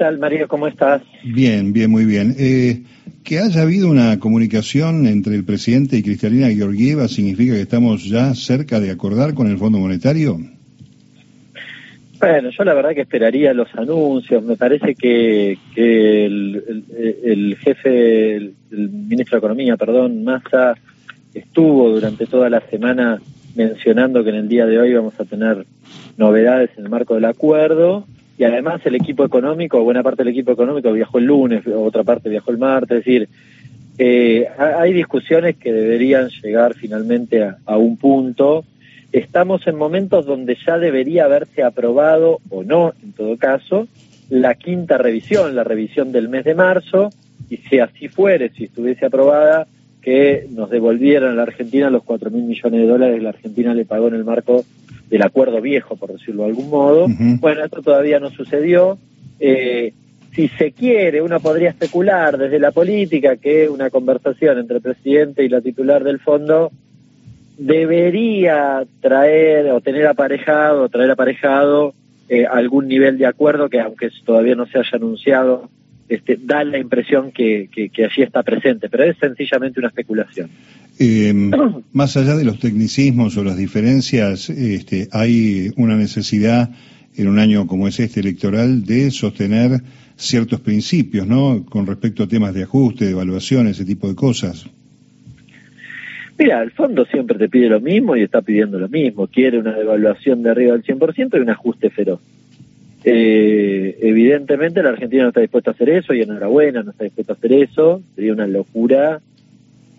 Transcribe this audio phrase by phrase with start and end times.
[0.00, 0.48] tal, Mario?
[0.48, 1.02] ¿Cómo estás?
[1.22, 2.34] Bien, bien, muy bien.
[2.38, 2.84] Eh,
[3.22, 8.34] que haya habido una comunicación entre el presidente y Cristalina Georgieva significa que estamos ya
[8.34, 10.38] cerca de acordar con el Fondo Monetario.
[12.18, 14.42] Bueno, yo la verdad que esperaría los anuncios.
[14.42, 20.76] Me parece que, el, jefe, el, ministro de Economía, perdón, Massa,
[21.34, 23.20] estuvo durante toda la semana
[23.54, 25.66] mencionando que en el día de hoy vamos a tener
[26.16, 28.06] novedades en el marco del acuerdo
[28.40, 32.30] y además el equipo económico, buena parte del equipo económico viajó el lunes, otra parte
[32.30, 33.28] viajó el martes, es decir,
[33.98, 38.64] eh, hay discusiones que deberían llegar finalmente a, un punto.
[39.12, 43.88] Estamos en momentos donde ya debería haberse aprobado, o no, en todo caso,
[44.30, 47.10] la quinta revisión, la revisión del mes de marzo,
[47.50, 49.66] y si así fuere, si estuviese aprobada,
[50.00, 53.74] que nos devolvieran a la Argentina los cuatro mil millones de dólares que la Argentina
[53.74, 54.64] le pagó en el marco
[55.10, 57.06] del acuerdo viejo, por decirlo de algún modo.
[57.40, 58.96] Bueno, esto todavía no sucedió.
[59.40, 59.92] Eh,
[60.32, 65.44] si se quiere, uno podría especular desde la política que una conversación entre el presidente
[65.44, 66.70] y la titular del fondo
[67.58, 71.92] debería traer o tener aparejado, traer aparejado
[72.28, 75.68] eh, algún nivel de acuerdo que aunque todavía no se haya anunciado,
[76.08, 80.48] este, da la impresión que, que, allí está presente, pero es sencillamente una especulación.
[81.02, 81.32] Eh,
[81.92, 86.70] más allá de los tecnicismos o las diferencias, este, hay una necesidad
[87.16, 89.80] en un año como es este electoral de sostener
[90.16, 91.64] ciertos principios, ¿no?
[91.64, 94.66] Con respecto a temas de ajuste, de evaluación, ese tipo de cosas.
[96.38, 99.26] Mira, el fondo siempre te pide lo mismo y está pidiendo lo mismo.
[99.26, 102.20] Quiere una devaluación de arriba del 100% y un ajuste feroz.
[103.04, 107.32] Eh, evidentemente la Argentina no está dispuesta a hacer eso y enhorabuena, no está dispuesta
[107.32, 108.02] a hacer eso.
[108.14, 109.20] Sería una locura,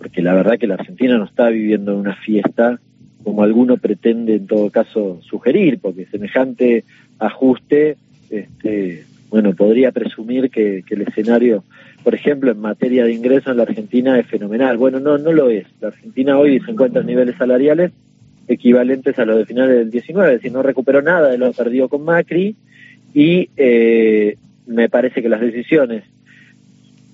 [0.00, 2.80] porque la verdad que la Argentina no está viviendo una fiesta
[3.22, 6.84] como alguno pretende en todo caso sugerir, porque semejante
[7.18, 7.98] ajuste,
[8.30, 11.64] este, bueno, podría presumir que, que el escenario,
[12.02, 14.78] por ejemplo, en materia de ingresos en la Argentina es fenomenal.
[14.78, 15.66] Bueno, no, no lo es.
[15.82, 17.92] La Argentina hoy se encuentra en niveles salariales
[18.48, 21.90] equivalentes a los de finales del 19, es decir, no recuperó nada de lo perdido
[21.90, 22.56] con Macri,
[23.12, 26.04] y eh, me parece que las decisiones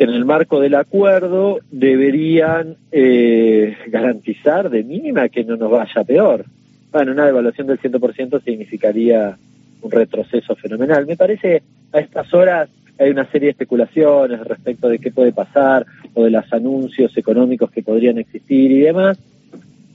[0.00, 6.46] en el marco del acuerdo deberían eh, garantizar de mínima que no nos vaya peor.
[6.90, 9.36] Bueno, una devaluación del 100% significaría
[9.82, 11.06] un retroceso fenomenal.
[11.06, 11.62] Me parece
[11.92, 15.84] a estas horas hay una serie de especulaciones respecto de qué puede pasar
[16.14, 19.18] o de los anuncios económicos que podrían existir y demás.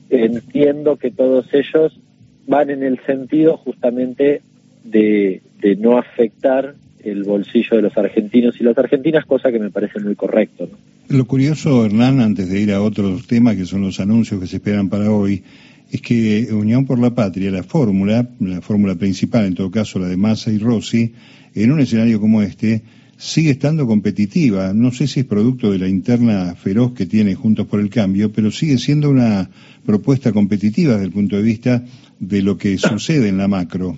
[0.08, 1.98] Entiendo que todos ellos
[2.46, 4.40] van en el sentido justamente
[4.84, 5.42] de,
[5.80, 6.74] no afectar
[7.10, 10.68] el bolsillo de los argentinos y las argentinas, cosa que me parece muy correcto.
[11.08, 14.56] Lo curioso, Hernán, antes de ir a otros temas que son los anuncios que se
[14.56, 15.42] esperan para hoy,
[15.90, 20.08] es que Unión por la Patria, la fórmula, la fórmula principal, en todo caso la
[20.08, 21.12] de Massa y Rossi,
[21.54, 22.82] en un escenario como este,
[23.16, 24.72] sigue estando competitiva.
[24.74, 28.32] No sé si es producto de la interna feroz que tiene Juntos por el Cambio,
[28.32, 29.48] pero sigue siendo una
[29.84, 31.84] propuesta competitiva desde el punto de vista
[32.18, 33.96] de lo que sucede en la macro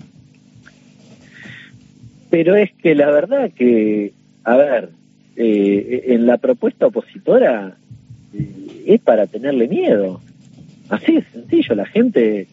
[2.29, 4.13] pero es que la verdad que,
[4.43, 4.89] a ver,
[5.35, 7.77] eh, en la propuesta opositora
[8.33, 10.21] eh, es para tenerle miedo.
[10.89, 12.47] Así es sencillo, la gente,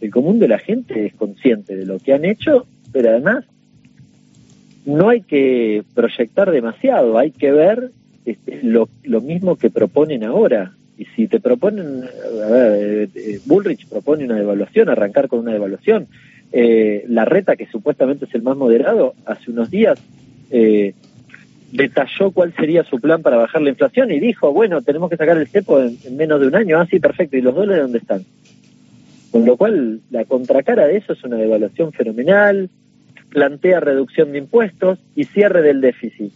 [0.00, 3.44] el común de la gente es consciente de lo que han hecho, pero además
[4.84, 7.90] no hay que proyectar demasiado, hay que ver
[8.24, 10.72] este, lo, lo mismo que proponen ahora.
[10.96, 12.04] Y si te proponen,
[12.44, 16.08] a ver, eh, Bullrich propone una devaluación, arrancar con una devaluación,
[16.52, 20.00] eh, la reta, que supuestamente es el más moderado, hace unos días
[20.50, 20.94] eh,
[21.72, 25.36] detalló cuál sería su plan para bajar la inflación y dijo, bueno, tenemos que sacar
[25.36, 26.78] el cepo en, menos de un año.
[26.78, 27.36] Ah, sí, perfecto.
[27.36, 28.24] ¿Y los dólares dónde están?
[29.30, 32.68] Con lo cual, la contracara de eso es una devaluación fenomenal,
[33.28, 36.32] plantea reducción de impuestos y cierre del déficit.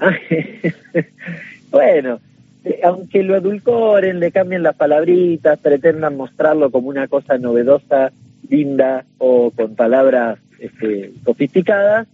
[1.70, 2.20] bueno,
[2.64, 8.12] eh, aunque lo edulcoren, le cambien las palabritas, pretendan mostrarlo como una cosa novedosa
[8.52, 12.06] linda o con palabras este, sofisticadas,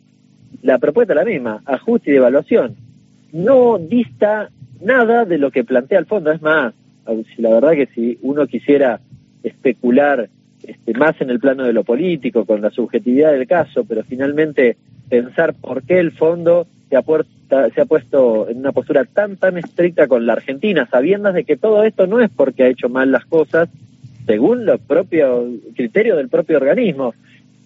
[0.63, 2.77] la propuesta es la misma, ajuste y devaluación.
[3.33, 4.49] No dista
[4.81, 6.75] nada de lo que plantea el fondo, es más,
[7.37, 9.01] la verdad que si uno quisiera
[9.43, 10.29] especular
[10.63, 14.77] este, más en el plano de lo político, con la subjetividad del caso, pero finalmente
[15.09, 17.03] pensar por qué el fondo se ha,
[17.71, 21.57] se ha puesto en una postura tan, tan estricta con la Argentina, sabiendo de que
[21.57, 23.69] todo esto no es porque ha hecho mal las cosas,
[24.29, 27.15] según los propios criterios del propio organismo,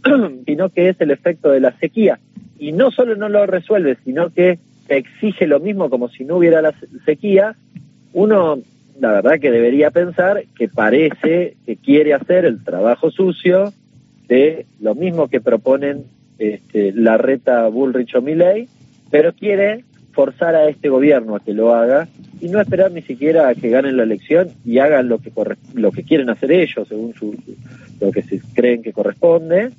[0.46, 2.20] sino que es el efecto de la sequía.
[2.56, 6.62] Y no solo no lo resuelve, sino que exige lo mismo como si no hubiera
[6.62, 6.72] la
[7.04, 7.56] sequía,
[8.12, 8.60] uno
[9.00, 13.72] la verdad que debería pensar que parece que quiere hacer el trabajo sucio
[14.28, 16.04] de lo mismo que proponen
[16.38, 18.68] este, la reta Bullrich o Milley
[19.10, 22.06] pero quiere forzar a este gobierno a que lo haga
[22.42, 25.30] y no esperar ni siquiera a que ganen la elección y hagan lo que
[25.74, 27.36] lo que quieren hacer ellos según su,
[28.00, 29.70] lo que se creen que corresponde,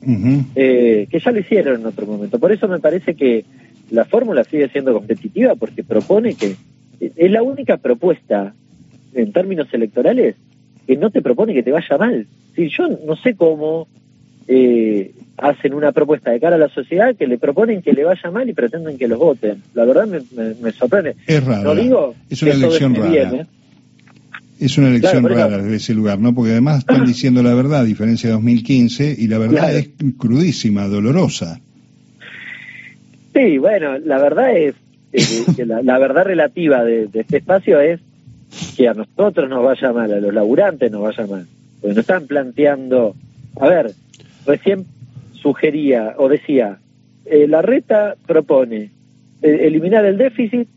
[0.56, 2.40] eh, que ya lo hicieron en otro momento.
[2.40, 3.44] Por eso me parece que
[3.92, 6.56] la fórmula sigue siendo competitiva porque propone que
[7.02, 8.54] es la única propuesta
[9.14, 10.36] en términos electorales
[10.88, 12.28] que no te propone que te vaya mal.
[12.56, 13.90] Si yo no sé cómo
[14.48, 18.32] eh, hacen una propuesta de cara a la sociedad que le proponen que le vaya
[18.32, 19.64] mal y pretenden que los voten.
[19.74, 21.16] La verdad me, sorprende.
[21.26, 21.76] Es raro.
[21.76, 23.14] digo es una elección rara.
[23.14, 23.46] ¿eh?
[24.60, 26.34] Es una elección rara desde ese lugar, ¿no?
[26.34, 30.88] Porque además están diciendo la verdad, a diferencia de 2015, y la verdad es crudísima,
[30.88, 31.60] dolorosa.
[33.34, 34.76] Sí, bueno, la verdad es,
[35.56, 38.00] que la, verdad relativa de, este espacio es
[38.78, 41.48] que a nosotros nos vaya mal, a los laburantes nos vaya mal.
[41.82, 43.16] Porque nos están planteando,
[43.60, 43.92] a ver,
[44.46, 44.86] recién
[45.44, 46.80] sugería o decía,
[47.26, 48.90] eh, la reta propone
[49.42, 50.68] eh, eliminar el déficit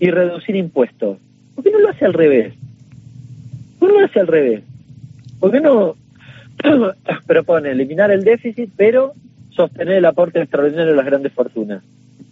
[0.00, 1.18] y reducir impuestos.
[1.54, 2.54] ¿Por qué no lo hace al revés?
[3.78, 4.62] ¿Por qué no lo hace al revés?
[5.38, 5.94] ¿Por qué no
[7.26, 9.12] propone eliminar el déficit pero
[9.50, 11.82] sostener el aporte extraordinario de las grandes fortunas?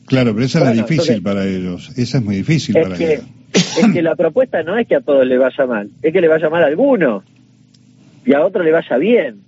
[0.06, 1.90] Claro, pero esa es la difícil para ellos.
[1.96, 3.25] Esa es muy difícil para ellos.
[3.52, 6.28] Es que la propuesta no es que a todos le vaya mal, es que le
[6.28, 7.23] vaya mal a alguno
[8.25, 9.46] y a otro le vaya bien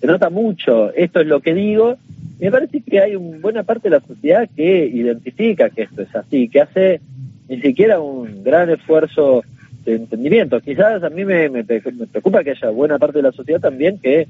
[0.00, 1.96] se nota mucho, esto es lo que digo,
[2.38, 6.14] me parece que hay una buena parte de la sociedad que identifica que esto es
[6.16, 7.00] así, que hace
[7.48, 9.42] ni siquiera un gran esfuerzo
[9.84, 10.60] de entendimiento.
[10.60, 14.26] Quizás a mí me, preocupa que haya buena parte de la sociedad también que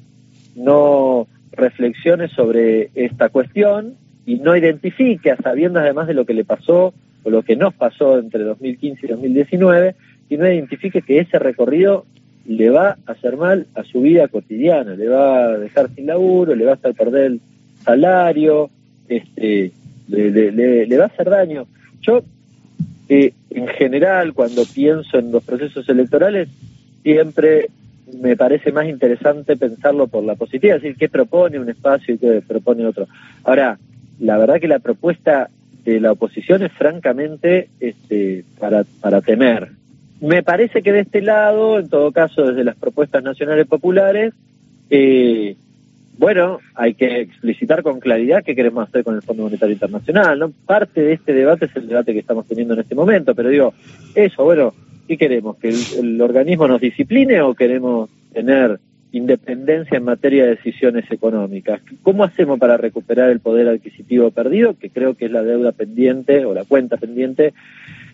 [0.56, 3.94] no reflexione sobre esta cuestión
[4.26, 7.75] y no identifique, a sabiendas además de lo que le pasó o lo que nos
[7.75, 9.94] pasó entre 2015 y 2019,
[10.31, 12.06] y no identifique que ese recorrido
[12.50, 16.56] le va a hacer mal a su vida cotidiana, le va a dejar sin laburo,
[16.56, 17.41] le va a hacer perder el
[17.85, 18.70] salario,
[19.08, 19.70] este,
[20.08, 21.69] le, va a hacer daño.
[22.00, 22.23] Yo,
[23.08, 26.49] eh, en general, cuando pienso en los procesos electorales,
[27.05, 27.69] siempre
[28.20, 32.19] me parece más interesante pensarlo por la positiva, es decir, qué propone un espacio y
[32.19, 33.06] qué propone otro.
[33.44, 33.79] Ahora,
[34.19, 35.50] la verdad que la propuesta
[35.85, 39.70] de la oposición es francamente este, para, para temer,
[40.20, 44.34] me parece que de este lado, en todo caso, desde las propuestas nacionales populares,
[44.90, 45.56] eh,
[46.20, 50.38] bueno, hay que explicitar con claridad qué queremos hacer con el Fondo Monetario Internacional.
[50.38, 50.52] ¿no?
[50.67, 53.72] Parte de este debate es el debate que estamos teniendo en este momento, pero digo,
[54.14, 54.75] eso, bueno,
[55.08, 55.56] ¿qué queremos?
[55.56, 58.78] ¿Que el, organismo nos discipline o queremos tener
[59.12, 61.81] independencia en materia de decisiones económicas?
[62.02, 66.44] ¿Cómo hacemos para recuperar el poder adquisitivo perdido, que creo que es la deuda pendiente
[66.44, 67.55] o la cuenta pendiente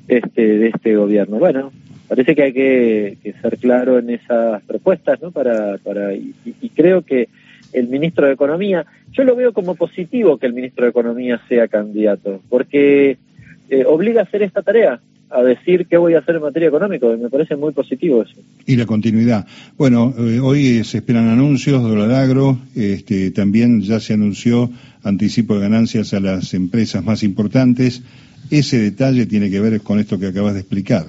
[0.06, 1.38] este, de este gobierno?
[1.38, 1.72] Bueno,
[2.08, 5.30] parece que hay que, ser claro en esas propuestas, ¿no?
[5.30, 6.34] Para, para y,
[6.74, 7.28] creo que
[7.72, 11.68] el ministro de Economía, yo lo veo como positivo que el ministro de Economía sea
[11.68, 13.18] candidato, porque
[13.68, 15.00] eh, obliga a hacer esta tarea,
[15.30, 18.40] a decir qué voy a hacer en materia económica, y me parece muy positivo eso.
[18.66, 19.46] Y la continuidad.
[19.76, 24.70] Bueno, eh, hoy se esperan anuncios, dólar agro, este, también ya se anunció
[25.02, 28.02] anticipo de ganancias a las empresas más importantes.
[28.50, 31.06] Ese detalle tiene que ver con esto que acabas de explicar.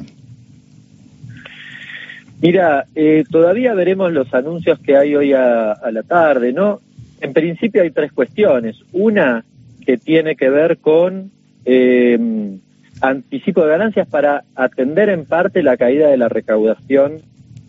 [2.41, 6.81] Mira, eh, todavía veremos los anuncios que hay hoy a, la tarde, ¿no?
[7.19, 8.77] En principio hay tres cuestiones.
[8.91, 9.43] Una
[9.85, 11.31] que tiene que ver con
[11.65, 12.57] eh,
[13.01, 17.21] anticipo de ganancias para atender en parte la caída de la recaudación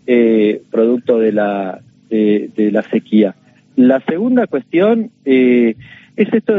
[0.05, 3.35] eh, producto de la, de, la sequía.
[3.75, 5.75] La segunda cuestión es
[6.15, 6.53] esto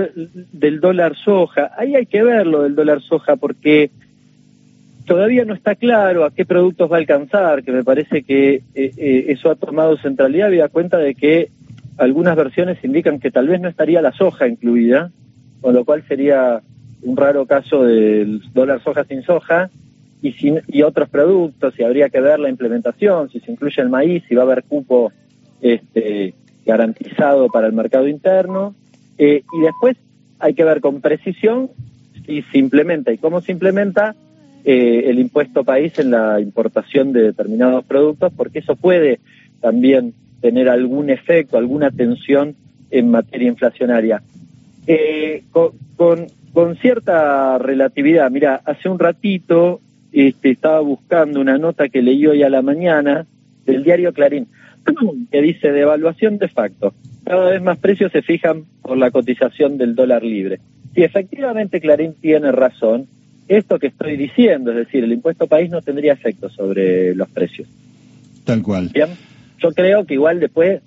[0.52, 1.70] del dólar soja.
[1.76, 3.90] Ahí hay que verlo del dólar soja porque
[5.10, 8.92] todavía no está claro a qué productos va a alcanzar, que me parece que eh,
[8.96, 11.50] eh, eso ha tomado centralidad, da cuenta de que
[11.98, 15.10] algunas versiones indican que tal vez no estaría la soja incluida,
[15.60, 16.60] con lo cual sería
[17.02, 19.68] un raro caso del dólar soja sin soja,
[20.22, 23.88] y, sin, y otros productos, y habría que ver la implementación, si se incluye el
[23.88, 25.10] maíz, si va a haber cupo
[25.60, 28.76] este, garantizado para el mercado interno,
[29.18, 29.96] eh, y después
[30.38, 31.68] hay que ver con precisión
[32.24, 34.14] si se implementa y cómo se implementa
[34.64, 39.20] eh, el impuesto país en la importación de determinados productos, porque eso puede
[39.60, 42.54] también tener algún efecto, alguna tensión
[42.90, 44.22] en materia inflacionaria.
[44.86, 49.80] Eh, con, con, cierta relatividad, mira, hace un ratito
[50.12, 53.26] este, estaba buscando una nota que leí hoy a la mañana
[53.64, 54.48] del diario Clarín,
[55.30, 56.94] que dice devaluación de facto.
[57.24, 60.58] Cada vez más precios se fijan por la cotización del dólar libre.
[60.94, 63.06] Si efectivamente Clarín tiene razón,
[63.50, 67.68] esto que estoy diciendo, es decir, el impuesto país no tendría efecto sobre los precios.
[68.44, 68.90] Tal cual.
[68.94, 69.08] Bien,
[69.58, 70.80] yo creo que igual después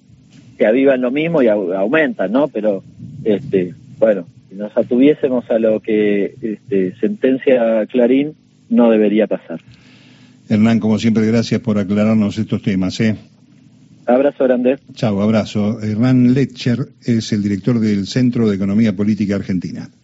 [0.58, 2.48] se avivan lo mismo y aumentan, ¿no?
[2.48, 2.82] Pero,
[3.26, 8.34] este, bueno, Si nos atuviésemos a lo que este, sentencia Clarín,
[8.70, 9.60] no debería pasar.
[10.48, 12.98] Hernán, como siempre, gracias por aclararnos estos temas.
[13.02, 13.18] ¿eh?
[14.06, 14.78] Abrazo grande.
[14.94, 15.82] Chao, abrazo.
[15.82, 19.90] Hernán Letcher es el director del Centro de Economía Política Argentina.